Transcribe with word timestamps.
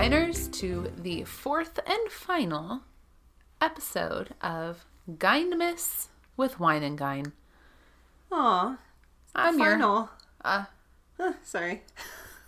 Gyners 0.00 0.50
to 0.52 0.90
the 0.96 1.24
fourth 1.24 1.78
and 1.86 2.10
final 2.10 2.80
episode 3.60 4.30
of 4.40 4.86
Gyndemus 5.18 6.06
with 6.38 6.58
Wine 6.58 6.82
and 6.82 6.98
Gyn. 6.98 7.32
Aw, 8.32 8.78
I'm 9.34 9.58
your 9.58 9.72
final. 9.72 10.08
uh, 10.42 10.64
Huh, 11.18 11.34
sorry. 11.44 11.82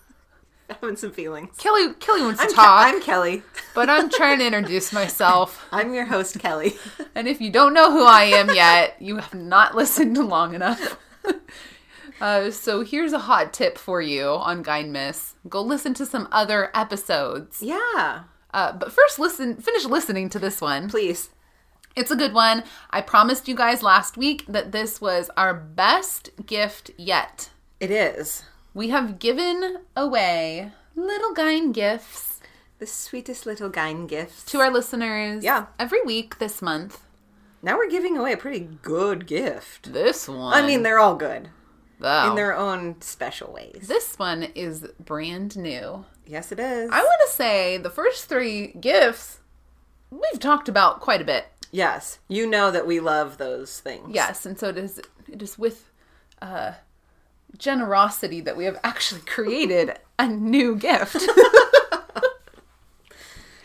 Having 0.71 0.97
some 0.97 1.13
feelings. 1.13 1.55
Kelly. 1.59 1.93
Kelly 2.01 2.23
wants 2.23 2.41
to 2.41 2.47
I'm, 2.47 2.53
Ke- 2.53 2.55
talk, 2.57 2.87
I'm 2.87 3.03
Kelly. 3.03 3.43
but 3.75 3.91
I'm 3.91 4.09
trying 4.11 4.39
to 4.39 4.47
introduce 4.47 4.91
myself. 4.91 5.69
I'm 5.71 5.93
your 5.93 6.07
host, 6.07 6.39
Kelly. 6.39 6.77
And 7.15 7.29
if 7.29 7.39
you 7.43 7.51
don't 7.51 7.75
know 7.75 7.93
who 7.93 8.03
I 8.07 8.25
am 8.25 8.49
yet, 8.55 8.97
you 8.99 9.17
have 9.19 9.35
not 9.35 9.75
listened 9.77 10.17
long 10.17 10.55
enough. 10.55 10.97
uh, 12.23 12.51
so 12.51 12.83
here's 12.83 13.13
a 13.13 13.19
hot 13.19 13.53
tip 13.53 13.77
for 13.77 14.01
you 14.01 14.25
on 14.25 14.63
Gyndemus. 14.65 15.35
Go 15.49 15.61
listen 15.61 15.93
to 15.95 16.07
some 16.07 16.29
other 16.33 16.71
episodes. 16.75 17.61
yeah, 17.63 18.25
Uh, 18.55 18.73
but 18.73 18.93
first, 18.93 19.19
listen. 19.19 19.57
Finish 19.57 19.85
listening 19.87 20.29
to 20.31 20.39
this 20.39 20.61
one. 20.61 20.89
please. 20.89 21.31
It's 21.95 22.11
a 22.11 22.17
good 22.17 22.33
one. 22.33 22.65
I 22.91 23.03
promised 23.03 23.49
you 23.49 23.55
guys 23.55 23.83
last 23.83 24.17
week 24.17 24.45
that 24.49 24.73
this 24.73 24.99
was 25.01 25.31
our 25.37 25.53
best 25.53 26.31
gift 26.47 26.91
yet. 26.97 27.51
It 27.81 27.91
is. 27.91 28.45
We 28.73 28.89
have 28.89 29.19
given 29.19 29.79
away 29.95 30.73
little 30.97 31.35
Gyn 31.35 31.73
gifts 31.73 32.41
The 32.79 32.87
sweetest 32.87 33.45
little 33.47 33.69
Gyn 33.69 34.07
gift. 34.07 34.49
to 34.49 34.61
our 34.61 34.71
listeners 34.71 35.45
Yeah. 35.45 35.67
every 35.79 36.01
week 36.03 36.39
this 36.39 36.63
month. 36.63 37.01
Now 37.63 37.77
we're 37.77 37.91
giving 37.91 38.17
away 38.17 38.33
a 38.33 38.37
pretty 38.39 38.61
good 38.83 39.27
gift. 39.27 39.93
This 39.93 40.27
one. 40.29 40.55
I 40.55 40.67
mean, 40.67 40.83
they're 40.83 40.99
all 40.99 41.15
good 41.17 41.51
oh, 42.05 42.31
in 42.31 42.37
their 42.37 42.57
own 42.57 43.01
special 43.01 43.53
ways. 43.53 43.87
this 43.89 44.19
one 44.19 44.45
is 44.55 44.87
brand 45.01 45.57
new. 45.57 46.05
Yes, 46.27 46.53
it 46.53 46.59
is. 46.61 46.91
I 46.91 47.01
want 47.03 47.21
to 47.29 47.33
say 47.35 47.77
the 47.79 47.91
first 47.91 48.27
three 48.29 48.69
gifts 48.81 49.41
we've 50.11 50.41
talked 50.41 50.69
about 50.69 51.01
quite 51.01 51.21
a 51.21 51.25
bit. 51.25 51.47
yes, 51.71 52.19
you 52.29 52.47
know 52.47 52.71
that 52.71 52.87
we 52.87 53.01
love 53.01 53.39
those 53.39 53.81
things. 53.81 54.09
Yes, 54.15 54.45
and 54.47 54.59
so 54.59 54.69
it 54.69 54.79
is. 54.79 55.01
It 55.31 55.41
is 55.43 55.59
with 55.59 55.91
uh, 56.41 56.73
generosity 57.59 58.41
that 58.43 58.57
we 58.57 58.65
have 58.65 58.79
actually 58.85 59.23
created 59.23 59.99
a 60.19 60.27
new 60.29 60.77
gift. 60.77 61.23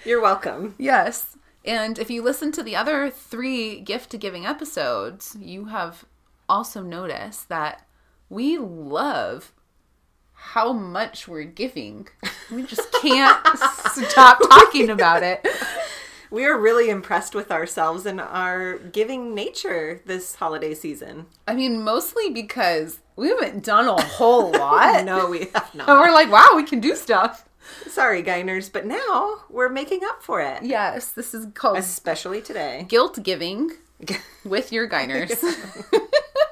You're 0.06 0.22
welcome. 0.22 0.76
yes, 0.78 1.36
and 1.66 2.00
if 2.00 2.10
you 2.10 2.22
listen 2.22 2.52
to 2.54 2.64
the 2.64 2.76
other 2.78 3.10
three 3.10 3.82
gift 3.82 4.18
giving 4.20 4.46
episodes, 4.46 5.36
you 5.40 5.66
have 5.66 6.06
also 6.48 6.82
noticed 6.82 7.50
that 7.50 7.86
we 8.30 8.58
love 8.58 9.54
how 10.34 10.72
much 10.74 11.28
we're 11.28 11.44
giving. 11.44 12.08
We 12.52 12.64
just 12.64 12.92
can't 13.02 13.46
stop 13.58 14.40
talking 14.50 14.90
about 14.90 15.24
it. 15.24 15.46
We 16.30 16.44
are 16.44 16.58
really 16.60 16.90
impressed 16.90 17.34
with 17.36 17.52
ourselves 17.52 18.06
and 18.06 18.20
our 18.20 18.78
giving 18.80 19.34
nature 19.34 20.02
this 20.06 20.36
holiday 20.36 20.74
season. 20.74 21.28
I 21.48 21.56
mean, 21.56 21.82
mostly 21.82 22.30
because 22.30 23.00
we 23.16 23.30
haven't 23.30 23.64
done 23.64 23.88
a 23.88 24.02
whole 24.02 24.52
lot. 24.60 25.06
No, 25.06 25.30
we 25.30 25.46
have 25.56 25.70
And 25.72 25.76
not. 25.76 25.88
we're 25.88 26.12
like, 26.12 26.30
wow, 26.30 26.50
we 26.54 26.64
can 26.64 26.82
do 26.82 26.98
stuff. 26.98 27.48
Sorry, 27.88 28.22
Gyners, 28.24 28.70
but 28.70 28.86
now 28.86 29.36
we're 29.50 29.70
making 29.70 30.02
up 30.04 30.22
for 30.22 30.42
it. 30.42 30.64
Yes, 30.64 31.14
this 31.14 31.34
is 31.34 31.48
called 31.54 31.78
Especially 31.78 32.42
today. 32.42 32.86
guilt 32.90 33.24
giving 33.24 33.72
with 34.44 34.74
your 34.74 34.90
Gyners. 34.90 35.32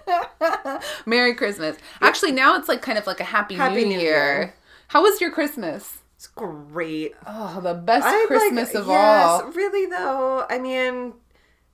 Merry 1.05 1.33
Christmas. 1.35 1.77
Actually, 2.01 2.31
now 2.31 2.55
it's 2.57 2.67
like 2.67 2.81
kind 2.81 2.97
of 2.97 3.07
like 3.07 3.19
a 3.19 3.23
Happy, 3.25 3.55
Happy 3.55 3.83
New, 3.83 3.97
New 3.97 3.99
Year. 3.99 4.11
Year. 4.11 4.53
How 4.89 5.01
was 5.03 5.19
your 5.21 5.31
Christmas? 5.31 5.99
It's 6.15 6.27
great. 6.27 7.13
Oh, 7.27 7.59
the 7.61 7.73
best 7.73 8.05
I 8.07 8.25
Christmas 8.27 8.73
like, 8.73 8.81
of 8.83 8.87
yes, 8.87 9.25
all. 9.41 9.43
Really 9.51 9.85
though, 9.85 10.45
I 10.49 10.59
mean, 10.59 11.13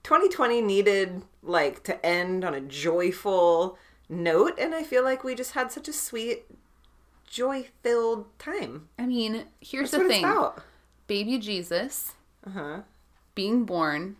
2020 0.04 0.62
needed 0.62 1.22
like 1.44 1.84
to 1.84 2.04
end 2.06 2.44
on 2.44 2.54
a 2.54 2.62
joyful 2.62 3.78
note, 4.10 4.58
and 4.60 4.74
I 4.74 4.84
feel 4.84 5.04
like 5.04 5.24
we 5.24 5.36
just 5.36 5.52
had 5.52 5.72
such 5.72 5.88
a 5.88 5.94
sweet, 5.94 6.46
joy-filled 7.28 8.26
time. 8.40 8.90
I 8.98 9.06
mean, 9.06 9.46
here's 9.60 9.92
That's 9.92 10.04
the 10.04 10.10
thing 10.10 10.24
about. 10.24 10.64
baby 11.08 11.38
Jesus 11.38 12.14
Uh 12.46 12.50
huh. 12.52 12.82
being 13.36 13.66
born, 13.66 14.18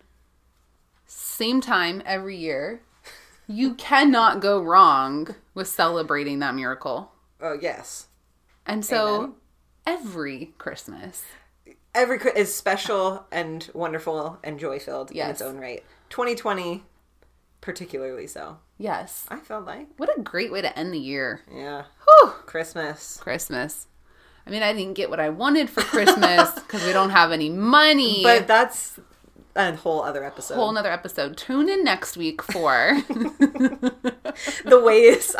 same 1.06 1.62
time 1.62 2.02
every 2.06 2.38
year. 2.38 2.82
You 3.52 3.74
cannot 3.76 4.40
go 4.42 4.62
wrong 4.62 5.36
with 5.54 5.68
celebrating 5.68 6.40
that 6.40 6.56
miracle. 6.56 7.12
Oh 7.42 7.58
yes. 7.60 8.08
And 8.66 8.86
so 8.86 9.18
Amen. 9.18 9.34
every 9.86 10.54
Christmas, 10.58 11.24
Every 11.94 12.20
is 12.38 12.56
special 12.56 13.26
and 13.32 13.70
wonderful 13.74 14.40
and 14.46 14.58
joy-filled 14.60 15.12
in 15.12 15.30
its 15.30 15.42
own 15.42 15.58
right. 15.58 15.84
2020, 16.10 16.84
particularly 17.60 18.28
so. 18.28 18.60
yes. 18.78 19.26
I 19.30 19.38
felt 19.38 19.66
like, 19.66 19.88
What 19.98 20.10
a 20.18 20.22
great 20.22 20.52
way 20.54 20.62
to 20.62 20.78
end 20.80 20.94
the 20.94 21.00
year. 21.00 21.42
yeah, 21.54 21.84
Whew. 22.22 22.30
Christmas. 22.46 23.18
Christmas. 23.18 23.88
I 24.48 24.50
mean, 24.52 24.64
I 24.64 24.72
didn't 24.74 24.94
get 24.94 25.10
what 25.10 25.20
I 25.20 25.30
wanted 25.30 25.70
for 25.70 25.82
Christmas 25.82 26.54
because 26.56 26.84
we 26.86 26.94
don't 26.94 27.10
have 27.10 27.32
any 27.34 27.50
money. 27.50 28.24
But 28.24 28.48
that's 28.48 28.98
a 29.56 29.76
whole 29.76 30.02
other 30.04 30.24
episode. 30.24 30.56
whole 30.56 30.72
nother 30.72 30.92
episode. 30.92 31.38
Tune 31.38 31.70
in 31.70 31.84
next 31.84 32.16
week 32.18 32.42
for 32.42 32.98
the 34.66 34.82
ways 34.84 35.36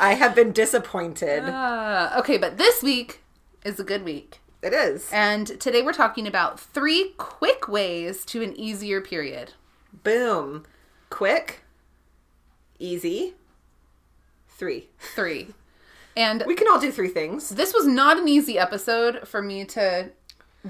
I 0.00 0.14
have 0.14 0.34
been 0.34 0.52
disappointed. 0.52 1.44
uh, 1.44 2.14
okay, 2.18 2.38
but 2.38 2.58
this 2.58 2.82
week 2.82 3.22
is 3.64 3.78
a 3.80 3.84
good 3.84 4.04
week. 4.04 4.40
It 4.62 4.72
is. 4.72 5.08
And 5.12 5.46
today 5.60 5.82
we're 5.82 5.92
talking 5.92 6.26
about 6.26 6.58
three 6.58 7.14
quick 7.18 7.68
ways 7.68 8.24
to 8.26 8.42
an 8.42 8.58
easier 8.58 9.00
period. 9.00 9.52
Boom. 10.02 10.64
Quick. 11.10 11.62
Easy. 12.78 13.34
Three. 14.48 14.88
Three. 14.98 15.48
And 16.18 16.44
We 16.46 16.54
can 16.54 16.66
all 16.66 16.80
do 16.80 16.90
three 16.90 17.10
things. 17.10 17.50
this 17.50 17.74
was 17.74 17.86
not 17.86 18.18
an 18.18 18.26
easy 18.26 18.58
episode 18.58 19.28
for 19.28 19.42
me 19.42 19.66
to 19.66 20.12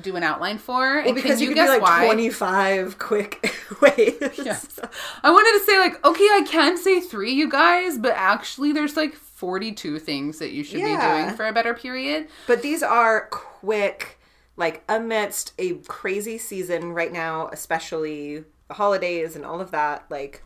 do 0.03 0.17
an 0.17 0.23
outline 0.23 0.59
for. 0.59 0.99
and 0.99 1.15
because 1.15 1.41
you, 1.41 1.49
you, 1.49 1.55
could 1.55 1.57
guess 1.57 1.69
be 1.69 1.81
like 1.81 1.83
why? 1.83 2.05
25 2.07 2.99
quick 2.99 3.55
ways. 3.81 4.15
Yes. 4.43 4.79
I 5.23 5.31
wanted 5.31 5.59
to 5.59 5.65
say 5.65 5.79
like, 5.79 6.05
okay, 6.05 6.25
I 6.25 6.45
can 6.47 6.77
say 6.77 7.01
three, 7.01 7.33
you 7.33 7.49
guys, 7.49 7.99
but 7.99 8.13
actually 8.17 8.73
there's 8.73 8.97
like 8.97 9.15
42 9.15 9.99
things 9.99 10.39
that 10.39 10.53
you 10.53 10.65
should 10.65 10.77
be 10.77 10.97
doing 10.97 11.31
for 11.35 11.47
a 11.47 11.53
better 11.53 11.75
period. 11.75 12.29
But 12.47 12.63
these 12.63 12.83
are 12.83 13.29
quick, 13.31 14.19
like 14.57 14.83
amidst 14.89 15.53
a 15.59 15.75
crazy 15.75 16.39
season 16.39 16.93
right 16.93 17.13
now, 17.13 17.49
especially 17.53 18.45
the 18.69 18.75
holidays 18.75 19.37
and 19.37 19.45
all 19.45 19.61
of 19.61 19.71
that, 19.73 20.07
like 20.11 20.43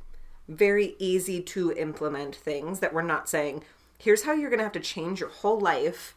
very 0.49 0.97
easy 0.99 1.41
to 1.41 1.72
implement 1.72 2.34
things 2.34 2.81
that 2.81 2.93
we're 2.93 3.03
not 3.03 3.28
saying, 3.28 3.62
here's 3.99 4.25
how 4.25 4.33
you're 4.33 4.50
going 4.50 4.59
to 4.59 4.65
have 4.65 4.72
to 4.72 4.81
change 4.81 5.21
your 5.21 5.28
whole 5.28 5.60
life 5.60 6.15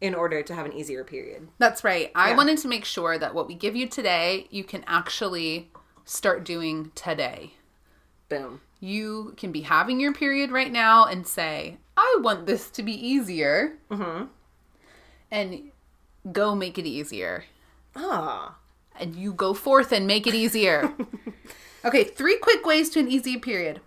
in 0.00 0.14
order 0.14 0.42
to 0.42 0.54
have 0.54 0.66
an 0.66 0.72
easier 0.72 1.04
period. 1.04 1.48
That's 1.58 1.82
right. 1.84 2.10
I 2.14 2.30
Yeah. 2.30 2.36
wanted 2.36 2.58
to 2.58 2.68
make 2.68 2.84
sure 2.84 3.18
that 3.18 3.34
what 3.34 3.46
we 3.46 3.54
give 3.54 3.74
you 3.74 3.88
today, 3.88 4.46
you 4.50 4.62
can 4.64 4.84
actually 4.86 5.70
start 6.04 6.44
doing 6.44 6.92
today. 6.94 7.54
Boom. 8.28 8.60
You 8.80 9.34
can 9.36 9.52
be 9.52 9.62
having 9.62 9.98
your 10.00 10.12
period 10.12 10.50
right 10.50 10.70
now 10.70 11.04
and 11.06 11.26
say, 11.26 11.78
I 11.96 12.18
want 12.20 12.46
this 12.46 12.70
to 12.72 12.82
be 12.82 12.92
easier. 12.92 13.78
Mm-hmm. 13.90 14.26
And 15.30 15.70
go 16.30 16.54
make 16.54 16.76
it 16.78 16.86
easier. 16.86 17.44
Ah. 17.94 18.56
And 18.98 19.16
you 19.16 19.32
go 19.32 19.54
forth 19.54 19.92
and 19.92 20.06
make 20.06 20.26
it 20.26 20.34
easier. 20.34 20.92
okay, 21.84 22.04
three 22.04 22.36
quick 22.38 22.66
ways 22.66 22.90
to 22.90 23.00
an 23.00 23.08
easy 23.08 23.38
period. 23.38 23.80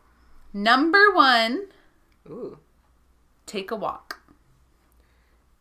Number 0.53 1.11
one, 1.13 1.67
Ooh. 2.27 2.57
take 3.45 3.69
a 3.71 3.75
walk. 3.75 4.18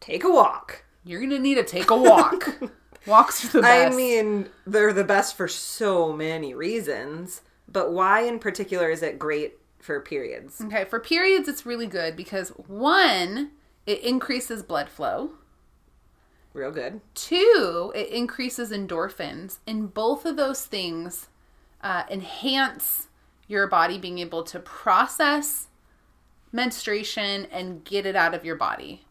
Take 0.09 0.25
a 0.25 0.31
walk. 0.31 0.85
You're 1.05 1.21
going 1.21 1.33
to 1.33 1.39
need 1.39 1.57
to 1.57 1.65
take 1.65 1.91
a 1.91 1.97
walk. 1.97 2.49
Walks 3.07 3.45
are 3.45 3.49
the 3.49 3.61
best. 3.61 3.93
I 3.93 3.95
mean, 3.95 4.49
they're 4.67 4.95
the 4.95 5.05
best 5.05 5.37
for 5.37 5.47
so 5.49 6.15
many 6.15 6.55
reasons, 6.55 7.43
but 7.71 7.93
why 7.93 8.23
in 8.23 8.39
particular 8.39 8.91
is 8.91 9.03
it 9.03 9.19
great 9.19 9.59
for 9.79 10.01
periods? 10.01 10.63
Okay, 10.63 10.87
for 10.87 10.99
periods, 10.99 11.47
it's 11.47 11.67
really 11.67 11.87
good 11.87 12.17
because 12.17 12.49
one, 12.51 13.51
it 13.85 14.03
increases 14.03 14.63
blood 14.63 14.89
flow. 14.89 15.33
Real 16.55 16.71
good. 16.71 17.03
Two, 17.15 17.93
it 17.95 18.09
increases 18.09 18.71
endorphins. 18.73 19.59
And 19.67 19.93
both 19.93 20.25
of 20.25 20.37
those 20.39 20.65
things 20.65 21.29
uh, 21.83 22.05
enhance 22.11 23.09
your 23.47 23.67
body 23.67 23.99
being 23.99 24.21
able 24.21 24.43
to 24.45 24.59
process 24.59 25.67
menstruation 26.51 27.47
and 27.53 27.85
get 27.85 28.07
it 28.07 28.17
out 28.17 28.33
of 28.33 28.47
your 28.47 28.57
body. 28.57 29.05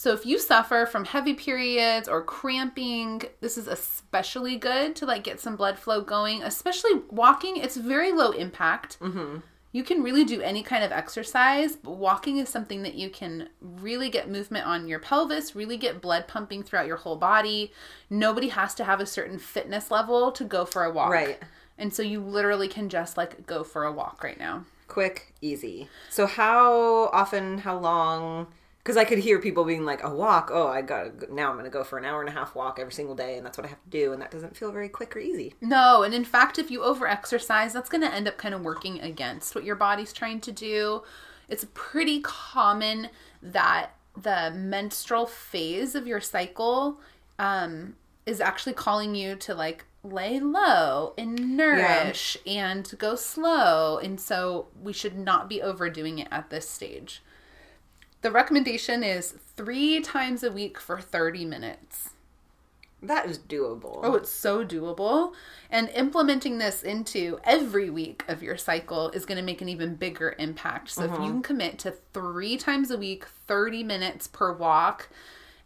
So 0.00 0.14
if 0.14 0.24
you 0.24 0.38
suffer 0.38 0.86
from 0.90 1.04
heavy 1.04 1.34
periods 1.34 2.08
or 2.08 2.22
cramping, 2.22 3.20
this 3.42 3.58
is 3.58 3.66
especially 3.68 4.56
good 4.56 4.96
to 4.96 5.04
like 5.04 5.22
get 5.24 5.40
some 5.40 5.56
blood 5.56 5.78
flow 5.78 6.00
going, 6.00 6.42
especially 6.42 7.02
walking. 7.10 7.58
It's 7.58 7.76
very 7.76 8.10
low 8.10 8.30
impact. 8.30 8.98
Mm-hmm. 9.00 9.40
you 9.72 9.84
can 9.84 10.02
really 10.02 10.24
do 10.24 10.40
any 10.40 10.62
kind 10.62 10.82
of 10.82 10.90
exercise, 10.90 11.76
but 11.76 11.98
walking 11.98 12.38
is 12.38 12.48
something 12.48 12.82
that 12.82 12.94
you 12.94 13.10
can 13.10 13.50
really 13.60 14.08
get 14.08 14.30
movement 14.30 14.66
on 14.66 14.88
your 14.88 15.00
pelvis, 15.00 15.54
really 15.54 15.76
get 15.76 16.00
blood 16.00 16.26
pumping 16.26 16.62
throughout 16.62 16.86
your 16.86 16.96
whole 16.96 17.16
body. 17.16 17.70
Nobody 18.08 18.48
has 18.48 18.74
to 18.76 18.84
have 18.84 19.00
a 19.00 19.06
certain 19.06 19.38
fitness 19.38 19.90
level 19.90 20.32
to 20.32 20.44
go 20.44 20.64
for 20.64 20.84
a 20.84 20.90
walk. 20.90 21.10
Right. 21.10 21.38
And 21.76 21.92
so 21.92 22.02
you 22.02 22.22
literally 22.22 22.68
can 22.68 22.88
just 22.88 23.18
like 23.18 23.46
go 23.46 23.62
for 23.62 23.84
a 23.84 23.92
walk 23.92 24.24
right 24.24 24.38
now. 24.38 24.64
Quick, 24.88 25.34
easy. 25.42 25.90
So 26.08 26.26
how 26.26 27.10
often, 27.12 27.58
how 27.58 27.76
long? 27.76 28.46
Because 28.82 28.96
I 28.96 29.04
could 29.04 29.18
hear 29.18 29.38
people 29.38 29.64
being 29.64 29.84
like, 29.84 30.02
a 30.02 30.12
walk, 30.12 30.50
oh, 30.52 30.66
I 30.66 30.80
got 30.80 31.30
now 31.30 31.50
I'm 31.50 31.54
going 31.54 31.64
to 31.64 31.70
go 31.70 31.84
for 31.84 31.98
an 31.98 32.04
hour 32.04 32.20
and 32.20 32.28
a 32.30 32.32
half 32.32 32.54
walk 32.54 32.78
every 32.78 32.92
single 32.92 33.14
day, 33.14 33.36
and 33.36 33.44
that's 33.44 33.58
what 33.58 33.66
I 33.66 33.68
have 33.68 33.82
to 33.84 33.90
do, 33.90 34.12
and 34.12 34.22
that 34.22 34.30
doesn't 34.30 34.56
feel 34.56 34.72
very 34.72 34.88
quick 34.88 35.14
or 35.14 35.18
easy. 35.18 35.54
No, 35.60 36.02
and 36.02 36.14
in 36.14 36.24
fact, 36.24 36.58
if 36.58 36.70
you 36.70 36.82
over 36.82 37.06
exercise, 37.06 37.72
that's 37.72 37.90
going 37.90 38.02
to 38.02 38.12
end 38.12 38.26
up 38.26 38.38
kind 38.38 38.54
of 38.54 38.62
working 38.62 39.00
against 39.00 39.54
what 39.54 39.64
your 39.64 39.76
body's 39.76 40.12
trying 40.12 40.40
to 40.40 40.52
do. 40.52 41.02
It's 41.48 41.66
pretty 41.74 42.20
common 42.20 43.10
that 43.42 43.90
the 44.16 44.50
menstrual 44.54 45.26
phase 45.26 45.94
of 45.94 46.06
your 46.06 46.20
cycle 46.20 47.00
um, 47.38 47.96
is 48.26 48.40
actually 48.40 48.74
calling 48.74 49.14
you 49.14 49.36
to 49.36 49.54
like 49.54 49.84
lay 50.02 50.40
low 50.40 51.12
and 51.18 51.56
nourish 51.56 52.36
and 52.46 52.92
go 52.98 53.14
slow. 53.14 53.98
And 53.98 54.20
so 54.20 54.68
we 54.80 54.92
should 54.92 55.16
not 55.16 55.48
be 55.48 55.60
overdoing 55.60 56.18
it 56.18 56.28
at 56.30 56.50
this 56.50 56.68
stage. 56.68 57.22
The 58.22 58.30
recommendation 58.30 59.02
is 59.02 59.34
three 59.56 60.00
times 60.00 60.42
a 60.42 60.52
week 60.52 60.78
for 60.78 61.00
30 61.00 61.44
minutes. 61.46 62.10
That 63.02 63.26
is 63.26 63.38
doable. 63.38 64.00
Oh, 64.02 64.14
it's 64.14 64.30
so 64.30 64.62
doable. 64.62 65.32
And 65.70 65.88
implementing 65.90 66.58
this 66.58 66.82
into 66.82 67.38
every 67.44 67.88
week 67.88 68.24
of 68.28 68.42
your 68.42 68.58
cycle 68.58 69.08
is 69.10 69.24
going 69.24 69.38
to 69.38 69.44
make 69.44 69.62
an 69.62 69.70
even 69.70 69.94
bigger 69.94 70.34
impact. 70.38 70.90
So 70.90 71.04
if 71.04 71.12
you 71.12 71.30
can 71.30 71.42
commit 71.42 71.78
to 71.80 71.92
three 72.12 72.58
times 72.58 72.90
a 72.90 72.98
week, 72.98 73.24
30 73.46 73.84
minutes 73.84 74.26
per 74.26 74.52
walk, 74.52 75.08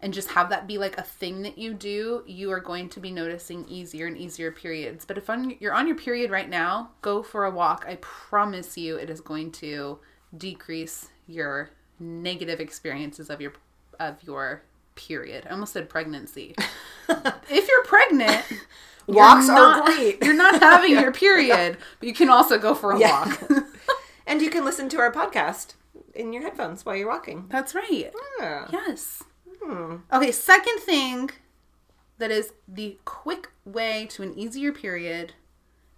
and 0.00 0.14
just 0.14 0.30
have 0.30 0.48
that 0.50 0.68
be 0.68 0.78
like 0.78 0.96
a 0.96 1.02
thing 1.02 1.42
that 1.42 1.58
you 1.58 1.74
do, 1.74 2.22
you 2.26 2.52
are 2.52 2.60
going 2.60 2.88
to 2.90 3.00
be 3.00 3.10
noticing 3.10 3.66
easier 3.68 4.06
and 4.06 4.18
easier 4.18 4.52
periods. 4.52 5.04
But 5.04 5.18
if 5.18 5.28
on, 5.28 5.56
you're 5.58 5.74
on 5.74 5.88
your 5.88 5.96
period 5.96 6.30
right 6.30 6.48
now, 6.48 6.90
go 7.02 7.22
for 7.22 7.46
a 7.46 7.50
walk. 7.50 7.84
I 7.88 7.96
promise 7.96 8.78
you 8.78 8.96
it 8.96 9.10
is 9.10 9.20
going 9.20 9.50
to 9.52 9.98
decrease 10.36 11.08
your 11.26 11.70
negative 11.98 12.60
experiences 12.60 13.30
of 13.30 13.40
your 13.40 13.52
of 14.00 14.22
your 14.22 14.62
period. 14.94 15.46
I 15.46 15.50
almost 15.52 15.72
said 15.72 15.88
pregnancy. 15.88 16.54
if 17.08 17.68
you're 17.68 17.84
pregnant, 17.84 18.44
you're 19.06 19.16
Walks 19.16 19.48
are 19.48 19.82
great. 19.84 20.22
You're 20.24 20.34
not 20.34 20.60
having 20.60 20.92
your 20.92 21.12
period, 21.12 21.76
but 22.00 22.08
you 22.08 22.14
can 22.14 22.28
also 22.30 22.58
go 22.58 22.74
for 22.74 22.92
a 22.92 22.98
Yeah. 22.98 23.26
walk. 23.26 23.64
And 24.26 24.40
you 24.40 24.48
can 24.50 24.64
listen 24.64 24.88
to 24.90 24.98
our 24.98 25.12
podcast 25.12 25.74
in 26.14 26.32
your 26.32 26.42
headphones 26.42 26.86
while 26.86 26.96
you're 26.96 27.08
walking. 27.08 27.46
That's 27.50 27.74
right. 27.74 28.10
Yeah. 28.40 28.66
Yes. 28.72 29.22
Hmm. 29.62 29.96
Okay, 30.12 30.32
second 30.32 30.78
thing 30.80 31.30
that 32.18 32.30
is 32.30 32.52
the 32.66 32.96
quick 33.04 33.50
way 33.66 34.06
to 34.12 34.22
an 34.22 34.32
easier 34.38 34.72
period. 34.72 35.34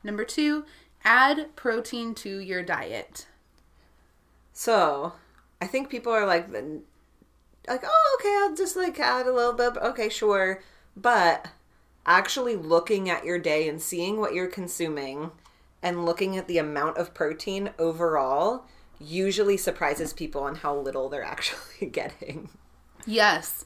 Number 0.02 0.24
two, 0.24 0.64
add 1.04 1.54
protein 1.54 2.14
to 2.16 2.38
your 2.40 2.62
diet. 2.64 3.26
So, 4.52 5.12
I 5.60 5.66
think 5.66 5.88
people 5.88 6.12
are 6.12 6.26
like, 6.26 6.48
like, 6.52 7.82
oh, 7.84 8.18
okay, 8.20 8.36
I'll 8.42 8.54
just 8.56 8.76
like 8.76 8.98
add 9.00 9.26
a 9.26 9.32
little 9.32 9.52
bit. 9.52 9.76
Okay, 9.76 10.08
sure. 10.08 10.62
But 10.96 11.48
actually 12.04 12.56
looking 12.56 13.10
at 13.10 13.24
your 13.24 13.38
day 13.38 13.68
and 13.68 13.80
seeing 13.80 14.18
what 14.20 14.34
you're 14.34 14.46
consuming 14.46 15.30
and 15.82 16.04
looking 16.04 16.36
at 16.36 16.46
the 16.48 16.58
amount 16.58 16.96
of 16.98 17.14
protein 17.14 17.70
overall 17.78 18.64
usually 19.00 19.56
surprises 19.56 20.12
people 20.12 20.42
on 20.42 20.56
how 20.56 20.74
little 20.76 21.08
they're 21.08 21.22
actually 21.36 21.86
getting. 21.88 22.48
Yes. 23.06 23.64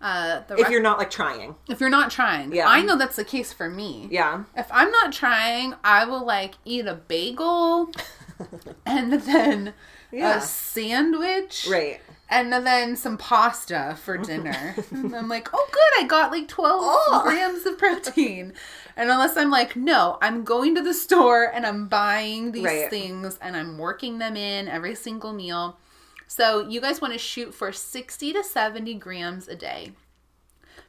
Uh, 0.00 0.42
the 0.48 0.56
If 0.58 0.68
you're 0.68 0.82
not 0.82 0.98
like 0.98 1.10
trying. 1.10 1.54
if 1.68 1.80
you're 1.80 1.88
not 1.88 2.10
trying, 2.10 2.52
Yeah. 2.52 2.68
I 2.68 2.82
know 2.82 2.98
that's 2.98 3.16
the 3.16 3.24
case 3.24 3.52
for 3.52 3.70
me. 3.70 4.08
Yeah. 4.10 4.44
If 4.56 4.66
I'm 4.70 4.90
not 4.90 5.12
trying, 5.12 5.74
I 5.82 6.04
will 6.04 6.24
like 6.24 6.54
eat 6.64 6.86
a 6.86 6.94
bagel 6.94 7.90
and 8.86 9.12
then 9.14 9.72
Yeah. 10.14 10.38
a 10.38 10.40
sandwich. 10.40 11.66
Right. 11.70 12.00
And 12.30 12.52
then 12.52 12.96
some 12.96 13.18
pasta 13.18 13.96
for 14.02 14.16
dinner. 14.16 14.74
and 14.90 15.14
I'm 15.14 15.28
like, 15.28 15.48
oh, 15.52 15.68
good, 15.70 16.04
I 16.04 16.06
got 16.06 16.30
like 16.32 16.48
12 16.48 16.80
Oh. 16.82 17.20
grams 17.24 17.66
of 17.66 17.76
protein. 17.78 18.54
And 18.96 19.10
unless 19.10 19.36
I'm 19.36 19.50
like, 19.50 19.76
no, 19.76 20.18
I'm 20.22 20.44
going 20.44 20.74
to 20.76 20.82
the 20.82 20.94
store 20.94 21.44
and 21.52 21.66
I'm 21.66 21.86
buying 21.88 22.52
these 22.52 22.64
Right. 22.64 22.90
things 22.90 23.38
and 23.42 23.56
I'm 23.56 23.76
working 23.78 24.18
them 24.18 24.36
in 24.36 24.68
every 24.68 24.94
single 24.94 25.32
meal. 25.32 25.78
So 26.26 26.66
you 26.68 26.80
guys 26.80 27.00
want 27.00 27.12
to 27.12 27.18
shoot 27.18 27.54
for 27.54 27.70
60 27.72 28.32
to 28.32 28.42
70 28.42 28.94
grams 28.94 29.46
a 29.48 29.54
day. 29.54 29.92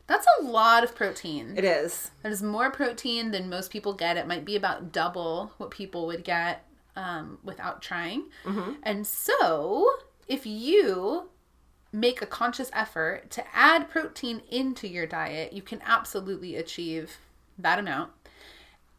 That's 0.08 0.28
a 0.40 0.44
lot 0.44 0.84
of 0.84 0.96
protein. 0.96 1.56
It 1.58 1.66
is. 1.66 2.12
That 2.22 2.32
is 2.32 2.44
more 2.44 2.70
protein 2.72 3.32
than 3.32 3.50
most 3.50 3.72
people 3.72 3.94
get. 3.94 4.18
It 4.18 4.28
might 4.28 4.46
be 4.46 4.56
about 4.56 4.92
double 4.92 5.52
what 5.58 5.72
people 5.72 6.06
would 6.08 6.24
get 6.24 6.65
um, 6.96 7.38
without 7.44 7.82
trying. 7.82 8.26
And 8.84 9.06
so, 9.06 9.90
if 10.28 10.46
you 10.46 11.30
make 11.92 12.22
a 12.22 12.26
conscious 12.26 12.70
effort 12.74 13.30
to 13.32 13.44
add 13.54 13.90
protein 13.90 14.42
into 14.50 14.88
your 14.88 15.06
diet, 15.06 15.54
you 15.54 15.62
can 15.62 15.82
absolutely 15.86 16.56
achieve 16.56 17.18
that 17.58 17.80
amount. 17.80 18.12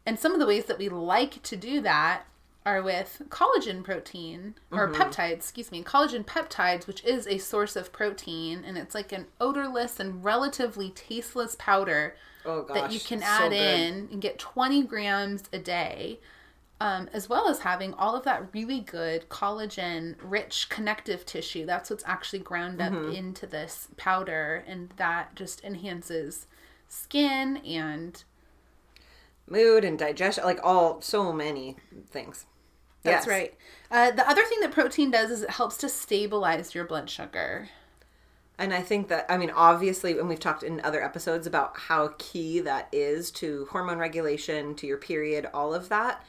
And 0.05 0.17
some 0.17 0.33
of 0.33 0.39
the 0.39 0.47
ways 0.47 0.65
that 0.65 0.79
we 0.79 0.89
like 0.89 1.43
to 1.43 1.55
do 1.55 1.81
that 1.81 2.23
are 2.65 2.81
with 2.81 3.21
collagen 3.29 3.81
protein 3.83 4.55
or 4.71 4.89
peptides, 4.91 5.33
excuse 5.35 5.71
me, 5.71 5.83
collagen 5.83 6.25
peptides, 6.25 6.85
which 6.87 7.03
is 7.05 7.25
a 7.27 7.37
source 7.37 7.75
of 7.77 7.93
protein 7.93 8.63
and 8.65 8.77
it's 8.77 8.93
like 8.95 9.11
an 9.13 9.25
odorless 9.39 9.99
and 10.01 10.23
relatively 10.23 10.89
tasteless 10.89 11.55
powder 11.59 12.15
Oh 12.45 12.65
that 12.73 12.91
you 12.91 12.99
can 12.99 13.21
add 13.23 13.51
good. 13.51 13.57
in 13.57 14.09
and 14.11 14.21
get 14.21 14.37
20 14.39 14.83
grams 14.83 15.43
a 15.53 15.59
day, 15.59 16.19
um, 16.79 17.09
as 17.13 17.27
well 17.27 17.47
as 17.49 17.59
having 17.59 17.93
all 17.95 18.15
of 18.15 18.23
that 18.25 18.53
really 18.53 18.79
good 18.81 19.29
collagen 19.29 20.15
rich 20.21 20.67
connective 20.69 21.25
tissue. 21.25 21.65
That's 21.65 21.89
what's 21.89 22.03
actually 22.05 22.39
ground 22.39 22.81
up 22.81 22.93
Mm-hmm. 22.93 23.13
into 23.13 23.47
this 23.47 23.87
powder, 23.97 24.63
and 24.67 24.89
that 24.97 25.35
just 25.35 25.63
enhances 25.63 26.47
skin 26.87 27.57
and 27.57 28.23
Mood 29.49 29.85
and 29.85 29.97
digestion, 29.97 30.43
like 30.43 30.59
all 30.61 31.01
so 31.01 31.31
many 31.31 31.77
things. 32.09 32.45
that's 33.03 33.25
Yes. 33.25 33.27
right. 33.27 33.55
Uh, 33.89 34.11
the 34.11 34.27
other 34.29 34.43
thing 34.43 34.59
that 34.59 34.71
protein 34.73 35.09
does 35.11 35.31
is 35.31 35.41
it 35.41 35.51
helps 35.51 35.77
to 35.77 35.87
stabilize 35.89 36.75
your 36.75 36.83
blood 36.83 37.09
sugar. 37.09 37.69
And 38.59 38.73
I 38.73 38.81
think 38.81 39.07
that, 39.07 39.25
I 39.29 39.37
mean, 39.37 39.51
obviously, 39.51 40.17
and 40.19 40.27
we've 40.27 40.39
talked 40.39 40.63
in 40.63 40.81
other 40.81 41.01
episodes 41.01 41.47
about 41.47 41.77
how 41.77 42.09
key 42.17 42.59
that 42.61 42.89
is 42.91 43.31
to 43.31 43.67
hormone 43.71 43.99
regulation, 43.99 44.75
to 44.75 44.87
your 44.87 44.97
period, 44.97 45.47
all 45.53 45.73
of 45.73 45.87
that. 45.89 46.25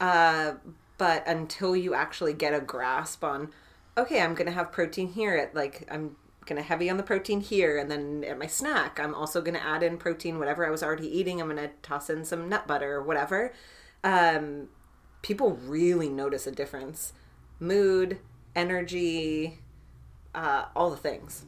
Uh, 0.00 0.54
but 0.96 1.26
until 1.26 1.76
you 1.76 1.94
actually 1.94 2.32
get 2.32 2.54
a 2.54 2.60
grasp 2.60 3.22
on, 3.24 3.50
okay, 3.96 4.20
I'm 4.20 4.34
going 4.34 4.46
to 4.46 4.52
have 4.52 4.72
protein 4.72 5.08
here 5.08 5.36
at 5.36 5.54
like, 5.54 5.86
I'm 5.90 6.16
going 6.46 6.60
to 6.60 6.66
heavy 6.66 6.88
on 6.90 6.96
the 6.96 7.02
protein 7.02 7.40
here. 7.40 7.78
And 7.78 7.90
then 7.90 8.24
at 8.24 8.38
my 8.38 8.46
snack, 8.46 8.98
I'm 8.98 9.14
also 9.14 9.40
going 9.40 9.54
to 9.54 9.64
add 9.64 9.82
in 9.82 9.98
protein, 9.98 10.38
whatever 10.38 10.66
I 10.66 10.70
was 10.70 10.82
already 10.82 11.08
eating. 11.08 11.40
I'm 11.40 11.48
going 11.48 11.68
to 11.68 11.74
toss 11.82 12.10
in 12.10 12.24
some 12.24 12.48
nut 12.48 12.66
butter 12.66 12.94
or 12.94 13.02
whatever. 13.02 13.52
Um, 14.02 14.68
people 15.22 15.52
really 15.52 16.08
notice 16.08 16.46
a 16.46 16.52
difference. 16.52 17.12
Mood, 17.60 18.18
energy, 18.54 19.58
uh, 20.34 20.66
all 20.74 20.90
the 20.90 20.96
things. 20.96 21.44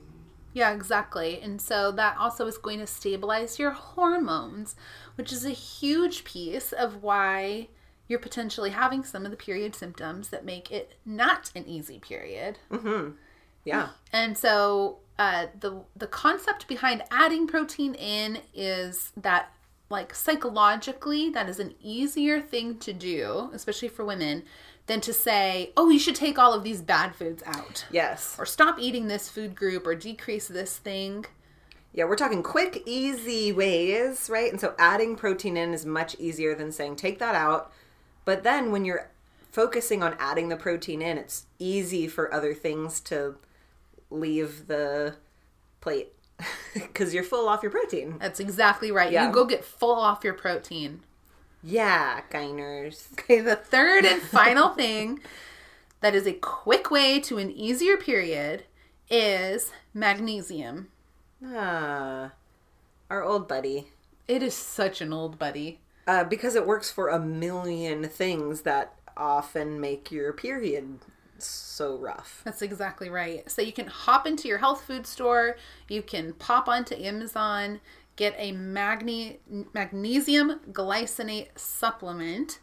Yeah, 0.53 0.73
exactly. 0.73 1.41
And 1.41 1.61
so 1.61 1.93
that 1.93 2.17
also 2.19 2.47
is 2.47 2.59
going 2.59 2.81
to 2.81 2.87
stabilize 2.87 3.59
your 3.59 3.71
hormones, 3.71 4.75
which 5.15 5.33
is 5.33 5.45
a 5.45 5.51
huge 5.51 6.25
piece 6.25 6.73
of 6.73 7.03
why 7.03 7.69
you're 8.11 8.19
potentially 8.19 8.71
having 8.71 9.05
some 9.05 9.25
of 9.25 9.31
the 9.31 9.37
period 9.37 9.77
symptoms 9.77 10.31
that 10.31 10.45
make 10.45 10.73
it 10.73 10.97
not 11.07 11.53
an 11.55 11.65
easy 11.65 12.01
period. 12.01 12.59
Yeah. 13.65 13.91
And 14.13 14.37
so 14.37 14.99
uh, 15.17 15.47
the 15.61 15.83
the 15.95 16.09
concept 16.09 16.67
behind 16.67 17.05
adding 17.13 17.47
protein 17.47 17.95
in 17.95 18.39
is 18.53 19.13
that 19.17 19.53
like 19.91 20.13
psychologically 20.13 21.31
that 21.31 21.49
is 21.49 21.61
an 21.61 21.75
easier 21.81 22.41
thing 22.41 22.79
to 22.79 22.93
do, 22.93 23.51
especially 23.53 23.89
for 23.89 24.05
women, 24.05 24.43
than 24.87 25.01
to 25.03 25.13
say, 25.13 25.73
"Oh, 25.77 25.89
you 25.89 26.01
should 26.01 26.17
take 26.17 26.37
all 26.37 26.53
of 26.53 26.65
these 26.65 26.83
bad 26.83 27.15
foods 27.15 27.45
out." 27.47 27.87
Yes. 27.93 28.35
Or 28.41 28.47
stop 28.47 28.81
eating 28.81 29.07
this 29.07 29.29
food 29.29 29.55
group 29.55 29.87
or 29.87 29.95
decrease 29.95 30.49
this 30.49 30.79
thing. 30.79 31.27
Yeah, 31.93 32.05
we're 32.05 32.17
talking 32.17 32.43
quick, 32.43 32.83
easy 32.87 33.53
ways, 33.53 34.29
right? 34.29 34.51
And 34.51 34.61
so 34.61 34.75
adding 34.81 35.15
protein 35.15 35.57
in 35.57 35.75
is 35.75 35.87
much 35.87 36.17
easier 36.19 36.57
than 36.57 36.73
saying 36.73 36.97
take 36.97 37.21
that 37.21 37.37
out. 37.37 37.73
But 38.25 38.43
then 38.43 38.71
when 38.71 38.85
you're 38.85 39.11
focusing 39.51 40.03
on 40.03 40.17
adding 40.19 40.49
the 40.49 40.57
protein 40.57 41.03
in, 41.03 41.19
it's 41.19 41.47
easy 41.59 42.07
for 42.07 42.33
other 42.33 42.55
things 42.55 43.01
to 43.01 43.37
leave 44.11 44.67
the 44.67 45.17
plate 45.81 46.13
because 46.75 47.15
you're 47.15 47.25
full 47.25 47.49
off 47.49 47.63
your 47.63 47.73
protein. 47.73 48.17
That's 48.19 48.41
exactly 48.41 48.91
right. 48.91 49.13
Yeah. 49.13 49.27
You 49.27 49.33
go 49.33 49.45
get 49.45 49.65
full 49.65 49.97
off 49.97 50.25
your 50.25 50.35
protein. 50.35 51.01
Yeah, 51.63 52.23
Gyners. 52.31 53.13
Okay, 53.13 53.41
the 53.41 53.57
third 53.57 54.05
and 54.05 54.23
final 54.23 54.69
thing 54.75 55.21
that 56.01 56.15
is 56.15 56.27
a 56.27 56.33
quick 56.33 56.91
way 56.91 57.21
to 57.21 57.39
an 57.39 57.51
easier 57.51 57.97
period 57.97 58.65
is 59.11 59.73
magnesium. 59.93 60.89
Ah, 61.45 62.33
our 63.11 63.23
old 63.23 63.47
buddy. 63.49 63.89
It 64.29 64.43
is 64.43 64.55
such 64.55 65.01
an 65.01 65.13
old 65.13 65.39
buddy. 65.39 65.81
Uh, 66.07 66.25
because 66.25 66.55
it 66.57 66.67
works 66.67 66.91
for 66.91 67.09
a 67.09 67.19
million 67.21 68.09
things 68.09 68.63
that 68.63 68.95
often 69.17 69.81
make 69.81 70.11
your 70.11 70.33
period 70.33 70.99
so 71.39 71.97
rough. 71.97 72.43
That's 72.45 72.63
exactly 72.63 73.09
right. 73.09 73.49
So 73.51 73.63
you 73.63 73.73
can 73.73 73.87
hop 73.87 74.27
into 74.27 74.49
your 74.49 74.59
health 74.59 74.83
food 74.85 75.07
store, 75.07 75.57
you 75.89 76.03
can 76.03 76.33
pop 76.35 76.69
onto 76.69 76.95
Amazon, 76.95 77.81
get 78.17 78.35
a 78.37 78.53
magne- 78.53 79.39
magnesium 79.73 80.61
glycinate 80.73 81.57
supplement, 81.59 82.59